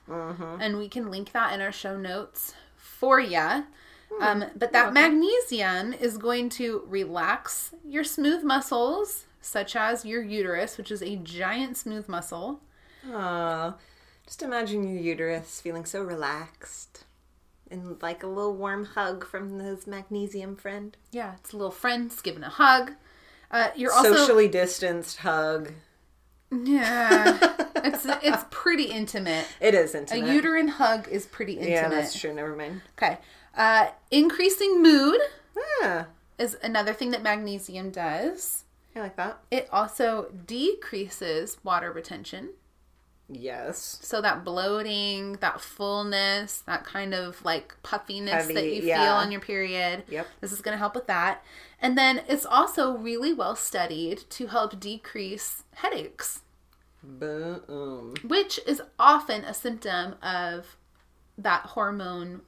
and 0.60 0.78
we 0.78 0.88
can 0.90 1.10
link 1.10 1.32
that 1.32 1.54
in 1.54 1.62
our 1.62 1.72
show 1.72 1.98
notes 1.98 2.54
for 2.76 3.20
you. 3.20 3.66
Um, 4.22 4.46
but 4.56 4.72
that 4.72 4.94
magnesium 4.94 5.94
is 5.94 6.18
going 6.18 6.50
to 6.50 6.84
relax 6.88 7.74
your 7.86 8.04
smooth 8.04 8.44
muscles, 8.44 9.26
such 9.42 9.76
as 9.76 10.06
your 10.06 10.22
uterus, 10.22 10.78
which 10.78 10.92
is 10.92 11.02
a 11.02 11.16
giant 11.18 11.76
smooth 11.78 12.08
muscle. 12.08 12.62
Aw, 13.12 13.76
just 14.26 14.42
imagine 14.42 14.88
your 14.88 15.02
uterus 15.02 15.62
feeling 15.62 15.86
so 15.86 16.02
relaxed. 16.04 17.04
And 17.70 18.02
like 18.02 18.24
a 18.24 18.28
little 18.28 18.56
warm 18.56 18.86
hug 18.86 19.26
from 19.28 19.60
his 19.60 19.86
magnesium 19.88 20.56
friend. 20.56 20.96
Yeah, 21.12 21.36
it's 21.36 21.52
a 21.54 21.58
little 21.58 21.72
friends 21.72 22.22
giving 22.22 22.44
a 22.44 22.50
hug. 22.50 22.94
Uh, 23.52 23.70
you're 23.76 23.92
also 23.94 24.14
Socially 24.14 24.48
distanced 24.48 25.18
hug. 25.18 25.74
yeah, 26.52 27.38
it's 27.84 28.06
it's 28.24 28.46
pretty 28.50 28.86
intimate. 28.86 29.46
It 29.60 29.74
is 29.74 29.94
intimate. 29.96 30.30
A 30.30 30.34
uterine 30.34 30.70
hug 30.70 31.08
is 31.10 31.26
pretty 31.26 31.54
intimate. 31.54 31.72
yeah, 31.72 31.90
that's 31.90 32.18
true. 32.18 32.34
Never 32.34 32.56
mind. 32.56 32.82
Okay. 32.98 33.18
Uh, 33.56 33.88
increasing 34.12 34.82
mood 34.84 35.20
Ah, 35.82 36.06
is 36.38 36.56
another 36.64 36.94
thing 36.94 37.12
that 37.12 37.24
magnesium 37.24 37.90
does. 37.90 38.64
I 38.96 39.00
like 39.02 39.16
that. 39.18 39.40
It 39.52 39.68
also 39.72 40.32
decreases 40.46 41.58
water 41.64 41.92
retention. 41.92 42.52
Yes. 43.30 44.00
So 44.02 44.22
that 44.22 44.46
bloating, 44.46 45.34
that 45.42 45.60
fullness, 45.60 46.60
that 46.66 46.86
kind 46.86 47.14
of 47.14 47.44
like 47.44 47.76
puffiness 47.84 48.48
that 48.48 48.56
Heavy, 48.56 48.76
you 48.78 48.82
feel 48.84 49.14
on 49.14 49.32
your 49.32 49.42
period. 49.42 50.04
Yep. 50.10 50.28
This 50.40 50.52
is 50.52 50.62
going 50.62 50.74
to 50.74 50.78
help 50.80 50.96
with 50.96 51.08
that. 51.08 51.44
And 51.82 51.98
then 51.98 52.22
it's 52.28 52.46
also 52.46 52.98
really 52.98 53.34
well 53.34 53.56
studied 53.56 54.24
to 54.32 54.48
help 54.48 54.80
decrease 54.80 55.64
headaches, 55.76 56.42
Boom. 57.04 58.16
which 58.24 58.60
is 58.66 58.82
often 58.98 59.44
a 59.44 59.54
symptom 59.54 60.16
of 60.24 60.78
that 61.38 61.64
hormone 61.68 62.42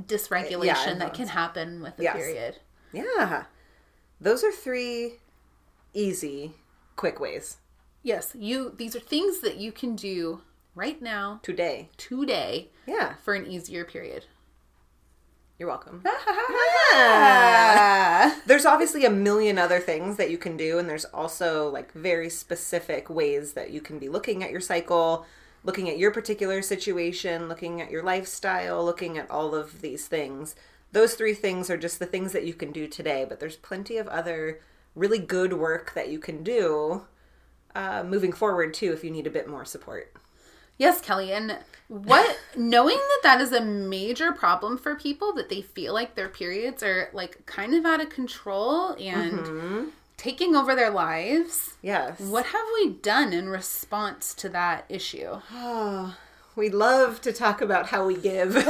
dysregulation 0.00 0.94
know. 0.94 0.98
that 1.00 1.14
can 1.14 1.28
happen 1.28 1.82
with 1.82 1.96
the 1.96 2.04
Yes. 2.04 2.16
period. 2.16 2.56
Yeah. 2.92 3.44
Those 4.20 4.44
are 4.44 4.52
three 4.52 5.14
easy, 5.92 6.54
quick 6.94 7.18
ways 7.20 7.58
Yes, 8.06 8.36
you 8.38 8.72
these 8.76 8.94
are 8.94 9.00
things 9.00 9.40
that 9.40 9.56
you 9.56 9.72
can 9.72 9.96
do 9.96 10.42
right 10.76 11.02
now 11.02 11.40
today. 11.42 11.88
today 11.96 12.70
Yeah. 12.86 13.14
for 13.24 13.34
an 13.34 13.48
easier 13.48 13.84
period. 13.84 14.26
You're 15.58 15.68
welcome. 15.68 16.04
Ah. 16.98 18.40
There's 18.46 18.64
obviously 18.64 19.04
a 19.04 19.10
million 19.10 19.58
other 19.58 19.80
things 19.80 20.16
that 20.18 20.30
you 20.30 20.38
can 20.38 20.56
do, 20.56 20.78
and 20.78 20.88
there's 20.88 21.04
also 21.06 21.68
like 21.68 21.92
very 21.92 22.30
specific 22.30 23.10
ways 23.10 23.54
that 23.54 23.70
you 23.70 23.80
can 23.80 23.98
be 23.98 24.08
looking 24.08 24.44
at 24.44 24.52
your 24.52 24.60
cycle, 24.60 25.26
looking 25.64 25.90
at 25.90 25.98
your 25.98 26.12
particular 26.12 26.62
situation, 26.62 27.48
looking 27.48 27.80
at 27.82 27.90
your 27.90 28.04
lifestyle, 28.04 28.84
looking 28.84 29.18
at 29.18 29.28
all 29.30 29.52
of 29.54 29.82
these 29.82 30.06
things. 30.06 30.54
Those 30.92 31.14
three 31.14 31.34
things 31.34 31.68
are 31.70 31.76
just 31.76 31.98
the 31.98 32.06
things 32.06 32.32
that 32.32 32.46
you 32.46 32.54
can 32.54 32.70
do 32.70 32.86
today, 32.86 33.26
but 33.28 33.40
there's 33.40 33.56
plenty 33.56 33.96
of 33.98 34.06
other 34.08 34.60
really 34.94 35.18
good 35.18 35.54
work 35.54 35.92
that 35.94 36.08
you 36.08 36.20
can 36.20 36.44
do 36.44 37.02
uh, 37.76 38.02
moving 38.02 38.32
forward 38.32 38.72
too 38.72 38.92
if 38.92 39.04
you 39.04 39.10
need 39.10 39.26
a 39.26 39.30
bit 39.30 39.48
more 39.48 39.64
support. 39.64 40.12
Yes, 40.78 41.00
Kelly, 41.00 41.32
and 41.32 41.58
what 41.88 42.38
knowing 42.56 42.96
that 42.96 43.20
that 43.22 43.40
is 43.40 43.52
a 43.52 43.60
major 43.60 44.32
problem 44.32 44.78
for 44.78 44.94
people 44.94 45.32
that 45.34 45.48
they 45.48 45.62
feel 45.62 45.92
like 45.94 46.14
their 46.14 46.28
periods 46.28 46.82
are 46.82 47.10
like 47.12 47.44
kind 47.46 47.74
of 47.74 47.84
out 47.84 48.00
of 48.00 48.08
control 48.08 48.92
and 48.94 49.92
taking 50.16 50.56
over 50.56 50.74
their 50.74 50.90
lives. 50.90 51.74
Yes. 51.82 52.18
What 52.18 52.46
have 52.46 52.66
we 52.74 52.90
done 52.90 53.32
in 53.32 53.48
response 53.48 54.34
to 54.34 54.48
that 54.50 54.86
issue? 54.88 55.40
Oh, 55.52 56.16
we 56.56 56.70
love 56.70 57.20
to 57.22 57.32
talk 57.32 57.60
about 57.60 57.88
how 57.88 58.06
we 58.06 58.16
give. 58.16 58.54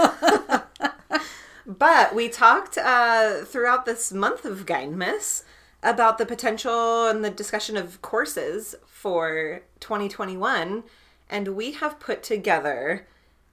but 1.66 2.14
we 2.14 2.28
talked 2.28 2.76
uh, 2.76 3.44
throughout 3.44 3.86
this 3.86 4.12
month 4.12 4.44
of 4.44 4.66
Gyndemus 4.66 5.44
about 5.86 6.18
the 6.18 6.26
potential 6.26 7.06
and 7.06 7.24
the 7.24 7.30
discussion 7.30 7.76
of 7.76 8.02
courses 8.02 8.74
for 8.86 9.62
2021. 9.78 10.82
And 11.30 11.48
we 11.56 11.72
have 11.72 12.00
put 12.00 12.24
together 12.24 13.06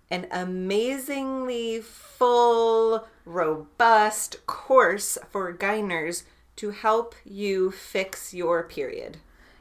an 0.10 0.28
amazingly 0.32 1.80
full, 1.80 3.08
robust 3.24 4.46
course 4.48 5.18
for 5.30 5.54
Gyners 5.54 6.24
to 6.56 6.72
help 6.72 7.16
you 7.24 7.72
fix 7.72 8.34
your 8.34 8.64
period. 8.64 9.18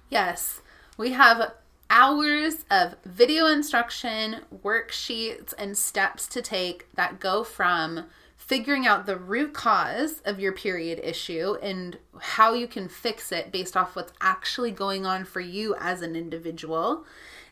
Yes, 0.09 0.61
we 0.97 1.13
have 1.13 1.53
hours 1.91 2.65
of 2.71 2.97
video 3.05 3.47
instruction, 3.47 4.41
worksheets, 4.65 5.53
and 5.59 5.77
steps 5.77 6.27
to 6.29 6.41
take 6.41 6.87
that 6.95 7.21
go 7.21 7.45
from 7.45 8.07
figuring 8.53 8.87
out 8.87 9.07
the 9.07 9.17
root 9.17 9.55
cause 9.55 10.21
of 10.27 10.39
your 10.39 10.53
period 10.53 11.01
issue 11.03 11.55
and 11.63 11.97
how 12.21 12.53
you 12.53 12.67
can 12.67 12.87
fix 12.87 13.33
it 13.33 13.51
based 13.51 13.79
off 13.79 13.97
what's 13.97 14.13
actually 14.21 14.71
going 14.71 15.07
on 15.07 15.25
for 15.25 15.41
you 15.41 15.75
as 15.81 16.03
an 16.03 16.15
individual. 16.15 17.07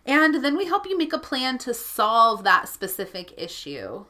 And 0.05 0.45
then 0.45 0.59
we 0.59 0.67
help 0.67 0.85
you 0.85 0.99
make 0.99 1.15
a 1.15 1.19
plan 1.19 1.57
to 1.61 1.73
solve 1.73 2.45
that 2.45 2.69
specific 2.69 3.33
issue. 3.39 4.05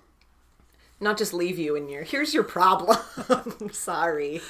Not 0.99 1.16
just 1.16 1.32
leave 1.32 1.61
you 1.61 1.76
in 1.76 1.88
your, 1.88 2.02
here's 2.02 2.35
your 2.35 2.42
problem. 2.42 2.99
Sorry. 3.70 4.40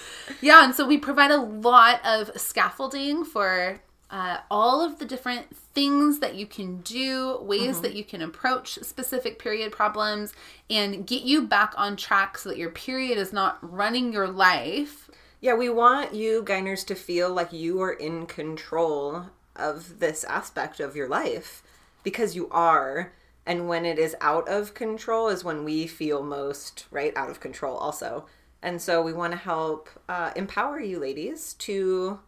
Yeah, 0.41 0.65
and 0.65 0.75
so 0.75 0.87
we 0.87 0.97
provide 0.97 1.31
a 1.31 1.37
lot 1.37 2.01
of 2.07 2.31
scaffolding 2.41 3.23
for 3.23 3.83
uh, 4.11 4.39
all 4.51 4.83
of 4.85 4.99
the 4.99 5.05
different 5.05 5.57
things 5.57 6.19
that 6.19 6.35
you 6.35 6.45
can 6.45 6.81
do, 6.81 7.39
ways 7.43 7.81
that 7.81 7.95
you 7.95 8.05
can 8.05 8.23
approach 8.23 8.75
specific 8.83 9.39
period 9.39 9.71
problems, 9.71 10.33
and 10.69 11.07
get 11.07 11.23
you 11.23 11.47
back 11.47 11.73
on 11.77 11.97
track 11.97 12.37
so 12.37 12.49
that 12.49 12.59
your 12.59 12.71
period 12.71 13.19
is 13.19 13.33
not 13.33 13.59
running 13.63 14.13
your 14.13 14.29
life. 14.29 15.09
Yeah, 15.41 15.55
we 15.55 15.69
want 15.69 16.15
you 16.15 16.43
Gyners 16.43 16.85
to 16.87 16.95
feel 16.95 17.33
like 17.33 17.53
you 17.53 17.81
are 17.81 17.93
in 17.93 18.27
control 18.27 19.27
of 19.55 20.01
this 20.01 20.25
aspect 20.25 20.81
of 20.81 20.97
your 20.97 21.09
life 21.09 21.63
because 22.03 22.35
you 22.35 22.49
are. 22.51 23.13
And 23.47 23.69
when 23.69 23.85
it 23.85 23.99
is 23.99 24.17
out 24.21 24.49
of 24.49 24.75
control 24.75 25.29
is 25.29 25.45
when 25.45 25.65
we 25.65 25.87
feel 25.87 26.23
most, 26.23 26.87
right, 26.91 27.17
out 27.17 27.31
of 27.31 27.41
control 27.41 27.77
also. 27.77 28.27
And 28.63 28.83
so 28.83 29.01
we 29.03 29.13
want 29.13 29.33
to 29.33 29.39
help 29.39 29.89
uh, 30.09 30.33
empower 30.37 30.81
you 30.81 30.99
ladies 30.99 31.55
to 31.55 32.21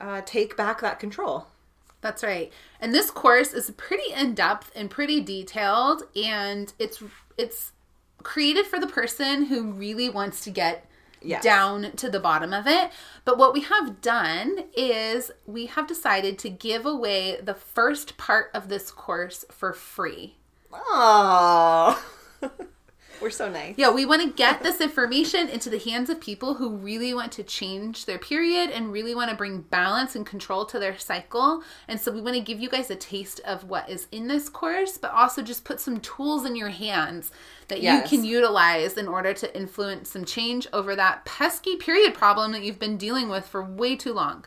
uh, 0.00 0.22
take 0.24 0.56
back 0.56 0.80
that 0.80 0.98
control. 1.00 1.46
That's 2.00 2.22
right. 2.22 2.52
And 2.80 2.94
this 2.94 3.10
course 3.10 3.52
is 3.52 3.70
pretty 3.72 4.12
in 4.12 4.34
depth 4.34 4.70
and 4.76 4.90
pretty 4.90 5.20
detailed, 5.20 6.04
and 6.14 6.72
it's 6.78 7.02
it's 7.36 7.72
created 8.22 8.66
for 8.66 8.78
the 8.78 8.86
person 8.86 9.46
who 9.46 9.72
really 9.72 10.08
wants 10.08 10.40
to 10.44 10.50
get 10.50 10.86
Yes. 11.22 11.42
down 11.42 11.92
to 11.96 12.08
the 12.10 12.20
bottom 12.20 12.52
of 12.52 12.66
it. 12.68 12.90
But 13.24 13.36
what 13.38 13.52
we 13.52 13.62
have 13.62 14.00
done 14.00 14.64
is 14.76 15.32
we 15.46 15.66
have 15.66 15.88
decided 15.88 16.38
to 16.40 16.50
give 16.50 16.86
away 16.86 17.40
the 17.42 17.54
first 17.54 18.16
part 18.16 18.50
of 18.54 18.68
this 18.68 18.90
course 18.92 19.44
for 19.50 19.72
free. 19.72 20.36
Oh, 20.72 22.00
we're 23.20 23.30
so 23.30 23.50
nice. 23.50 23.74
Yeah, 23.76 23.90
we 23.90 24.04
want 24.04 24.22
to 24.22 24.30
get 24.30 24.62
this 24.62 24.80
information 24.80 25.48
into 25.48 25.70
the 25.70 25.78
hands 25.78 26.10
of 26.10 26.20
people 26.20 26.54
who 26.54 26.76
really 26.76 27.14
want 27.14 27.32
to 27.32 27.42
change 27.42 28.04
their 28.04 28.18
period 28.18 28.70
and 28.70 28.92
really 28.92 29.14
want 29.14 29.30
to 29.30 29.36
bring 29.36 29.62
balance 29.62 30.14
and 30.14 30.26
control 30.26 30.64
to 30.66 30.78
their 30.78 30.98
cycle. 30.98 31.62
And 31.88 32.00
so 32.00 32.12
we 32.12 32.20
want 32.20 32.36
to 32.36 32.42
give 32.42 32.60
you 32.60 32.68
guys 32.68 32.90
a 32.90 32.96
taste 32.96 33.40
of 33.40 33.64
what 33.64 33.88
is 33.88 34.06
in 34.12 34.28
this 34.28 34.48
course, 34.48 34.98
but 34.98 35.10
also 35.12 35.42
just 35.42 35.64
put 35.64 35.80
some 35.80 36.00
tools 36.00 36.44
in 36.44 36.56
your 36.56 36.68
hands 36.70 37.30
that 37.68 37.82
Yes. 37.82 38.10
you 38.10 38.18
can 38.18 38.24
utilize 38.26 38.96
in 38.96 39.08
order 39.08 39.32
to 39.34 39.56
influence 39.56 40.10
some 40.10 40.24
change 40.24 40.66
over 40.72 40.94
that 40.96 41.24
pesky 41.24 41.76
period 41.76 42.14
problem 42.14 42.52
that 42.52 42.62
you've 42.62 42.78
been 42.78 42.96
dealing 42.96 43.28
with 43.28 43.46
for 43.46 43.62
way 43.64 43.96
too 43.96 44.12
long. 44.12 44.44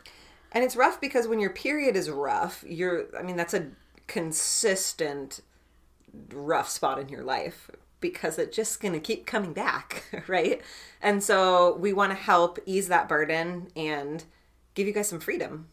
And 0.52 0.64
it's 0.64 0.74
rough 0.76 1.00
because 1.00 1.28
when 1.28 1.38
your 1.38 1.50
period 1.50 1.96
is 1.96 2.10
rough, 2.10 2.64
you're, 2.66 3.06
I 3.16 3.22
mean, 3.22 3.36
that's 3.36 3.54
a 3.54 3.68
consistent 4.06 5.40
rough 6.32 6.68
spot 6.68 6.98
in 6.98 7.08
your 7.08 7.22
life 7.22 7.70
because 8.00 8.38
it's 8.38 8.56
just 8.56 8.80
going 8.80 8.94
to 8.94 9.00
keep 9.00 9.26
coming 9.26 9.52
back, 9.52 10.04
right? 10.26 10.60
And 11.00 11.22
so 11.22 11.76
we 11.76 11.92
want 11.92 12.12
to 12.12 12.16
help 12.16 12.58
ease 12.66 12.88
that 12.88 13.08
burden 13.08 13.68
and 13.76 14.24
give 14.74 14.86
you 14.86 14.92
guys 14.92 15.08
some 15.08 15.20
freedom. 15.20 15.68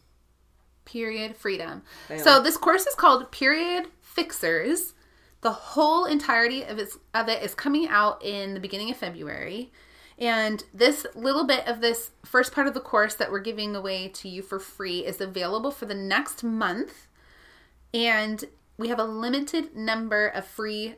Period 0.85 1.35
freedom. 1.35 1.83
So 2.17 2.41
this 2.41 2.57
course 2.57 2.85
is 2.85 2.95
called 2.95 3.29
Period 3.31 3.87
Fixers 4.01 4.93
The 5.41 5.51
whole 5.51 6.05
entirety 6.05 6.63
of 6.63 6.79
its 6.79 6.97
of 7.13 7.27
it 7.27 7.43
is 7.43 7.53
coming 7.53 7.87
out 7.89 8.23
in 8.23 8.53
the 8.53 8.59
beginning 8.59 8.89
of 8.89 8.97
February. 8.97 9.71
And 10.17 10.63
this 10.73 11.05
little 11.13 11.45
bit 11.45 11.67
of 11.67 11.81
this 11.81 12.11
first 12.25 12.51
part 12.51 12.67
of 12.67 12.73
the 12.73 12.79
course 12.79 13.13
that 13.15 13.31
we're 13.31 13.39
giving 13.39 13.75
away 13.75 14.07
to 14.07 14.29
you 14.29 14.41
for 14.41 14.59
free 14.59 15.05
is 15.05 15.21
available 15.21 15.71
for 15.71 15.85
the 15.85 15.93
next 15.93 16.43
month. 16.43 17.07
And 17.93 18.43
we 18.77 18.87
have 18.87 18.99
a 18.99 19.03
limited 19.03 19.75
number 19.75 20.27
of 20.27 20.45
free 20.45 20.95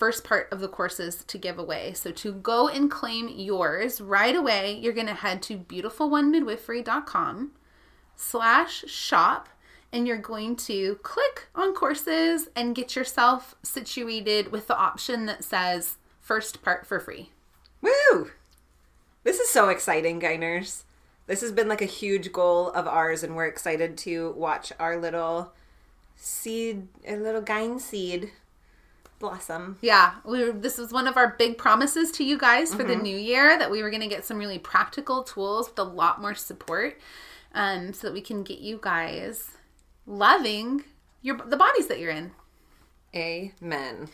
first 0.00 0.24
part 0.24 0.48
of 0.50 0.60
the 0.60 0.68
courses 0.68 1.24
to 1.26 1.36
give 1.36 1.58
away. 1.58 1.92
So 1.92 2.10
to 2.10 2.32
go 2.32 2.68
and 2.68 2.90
claim 2.90 3.28
yours 3.28 4.00
right 4.00 4.34
away, 4.34 4.78
you're 4.80 4.94
going 4.94 5.08
to 5.08 5.14
head 5.14 5.42
to 5.42 5.58
beautifulonemidwifery.com 5.58 7.50
slash 8.16 8.84
shop 8.86 9.50
and 9.92 10.08
you're 10.08 10.16
going 10.16 10.56
to 10.56 10.94
click 11.02 11.48
on 11.54 11.74
courses 11.74 12.48
and 12.56 12.74
get 12.74 12.96
yourself 12.96 13.54
situated 13.62 14.50
with 14.50 14.68
the 14.68 14.76
option 14.76 15.26
that 15.26 15.44
says 15.44 15.98
first 16.22 16.62
part 16.62 16.86
for 16.86 16.98
free. 16.98 17.28
Woo! 17.82 18.30
This 19.22 19.38
is 19.38 19.50
so 19.50 19.68
exciting, 19.68 20.18
Gyners. 20.18 20.84
This 21.26 21.42
has 21.42 21.52
been 21.52 21.68
like 21.68 21.82
a 21.82 21.86
huge 21.86 22.32
goal 22.32 22.70
of 22.70 22.88
ours, 22.88 23.22
and 23.22 23.36
we're 23.36 23.46
excited 23.46 23.98
to 23.98 24.32
watch 24.32 24.72
our 24.80 24.96
little 24.96 25.52
seed, 26.16 26.88
a 27.06 27.16
little 27.16 27.42
Gyn 27.42 27.78
seed 27.78 28.30
blossom. 29.20 29.78
Yeah, 29.80 30.14
we 30.24 30.44
were, 30.44 30.52
this 30.52 30.78
was 30.78 30.92
one 30.92 31.06
of 31.06 31.16
our 31.16 31.36
big 31.38 31.56
promises 31.58 32.10
to 32.12 32.24
you 32.24 32.36
guys 32.36 32.74
for 32.74 32.82
the 32.82 32.96
new 32.96 33.16
year 33.16 33.56
that 33.56 33.70
we 33.70 33.82
were 33.82 33.90
going 33.90 34.02
to 34.02 34.08
get 34.08 34.24
some 34.24 34.38
really 34.38 34.58
practical 34.58 35.22
tools 35.22 35.68
with 35.68 35.78
a 35.78 35.84
lot 35.84 36.20
more 36.20 36.34
support, 36.34 36.98
um, 37.54 37.92
so 37.92 38.08
that 38.08 38.14
we 38.14 38.20
can 38.20 38.42
get 38.42 38.58
you 38.58 38.80
guys 38.82 39.52
loving 40.06 40.84
your 41.22 41.36
the 41.36 41.56
bodies 41.56 41.86
that 41.86 42.00
you're 42.00 42.10
in. 42.10 42.32
Amen. 43.14 44.08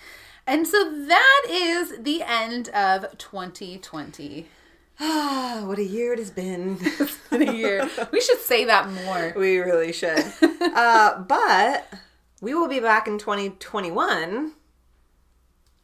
And 0.46 0.66
so 0.66 1.06
that 1.06 1.42
is 1.48 1.98
the 1.98 2.22
end 2.22 2.68
of 2.70 3.16
2020. 3.18 4.46
Ah, 4.98 5.62
what 5.66 5.78
a 5.78 5.84
year 5.84 6.12
it 6.12 6.18
has 6.18 6.30
been. 6.30 6.76
the 7.30 7.52
year. 7.54 7.88
We 8.12 8.20
should 8.20 8.40
say 8.40 8.64
that 8.64 8.88
more. 8.88 9.34
we 9.36 9.58
really 9.58 9.92
should. 9.92 10.32
uh, 10.60 11.20
but 11.20 11.92
we 12.40 12.54
will 12.54 12.68
be 12.68 12.80
back 12.80 13.06
in 13.06 13.18
2021 13.18 14.52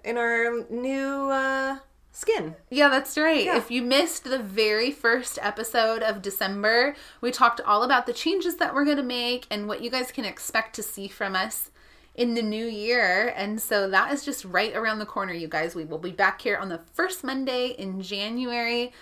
in 0.04 0.16
our 0.16 0.64
new 0.70 1.30
uh, 1.30 1.78
skin. 2.10 2.56
Yeah, 2.70 2.88
that's 2.88 3.16
right. 3.16 3.44
Yeah. 3.44 3.56
If 3.56 3.70
you 3.70 3.82
missed 3.82 4.24
the 4.24 4.38
very 4.38 4.90
first 4.90 5.38
episode 5.42 6.02
of 6.02 6.22
December, 6.22 6.94
we 7.20 7.30
talked 7.30 7.60
all 7.60 7.82
about 7.82 8.06
the 8.06 8.12
changes 8.12 8.56
that 8.56 8.74
we're 8.74 8.84
going 8.84 8.96
to 8.98 9.02
make 9.02 9.46
and 9.50 9.68
what 9.68 9.82
you 9.82 9.90
guys 9.90 10.10
can 10.12 10.24
expect 10.24 10.74
to 10.76 10.82
see 10.82 11.08
from 11.08 11.34
us 11.36 11.70
in 12.14 12.34
the 12.34 12.42
new 12.42 12.66
year. 12.66 13.32
And 13.36 13.60
so 13.60 13.88
that 13.90 14.12
is 14.12 14.24
just 14.24 14.44
right 14.44 14.74
around 14.76 14.98
the 14.98 15.06
corner, 15.06 15.32
you 15.32 15.48
guys. 15.48 15.74
We 15.74 15.84
will 15.84 15.98
be 15.98 16.10
back 16.12 16.42
here 16.42 16.56
on 16.58 16.68
the 16.68 16.80
first 16.92 17.24
Monday 17.24 17.68
in 17.78 18.02
January 18.02 18.92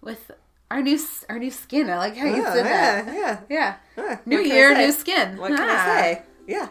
with 0.00 0.30
our 0.70 0.80
new 0.80 0.96
our 1.28 1.38
new 1.40 1.50
skin. 1.50 1.90
I 1.90 1.96
like 1.98 2.16
how 2.16 2.26
you 2.26 2.42
Oh, 2.46 2.54
said 2.54 2.64
that. 2.66 3.06
yeah, 3.12 3.40
yeah. 3.50 3.76
Yeah. 3.96 4.18
New 4.24 4.42
can 4.42 4.46
year, 4.46 4.74
new 4.76 4.92
skin. 4.92 5.36
What 5.36 5.48
can 5.48 5.58
Ah. 5.68 5.82
I 5.82 6.00
say? 6.00 6.22
Yeah. 6.46 6.68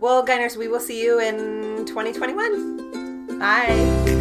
Well, 0.00 0.26
Gyners, 0.26 0.56
we 0.56 0.66
will 0.66 0.80
see 0.80 1.00
you 1.00 1.20
in 1.20 1.86
2021. 1.86 3.07
Bye. 3.38 4.17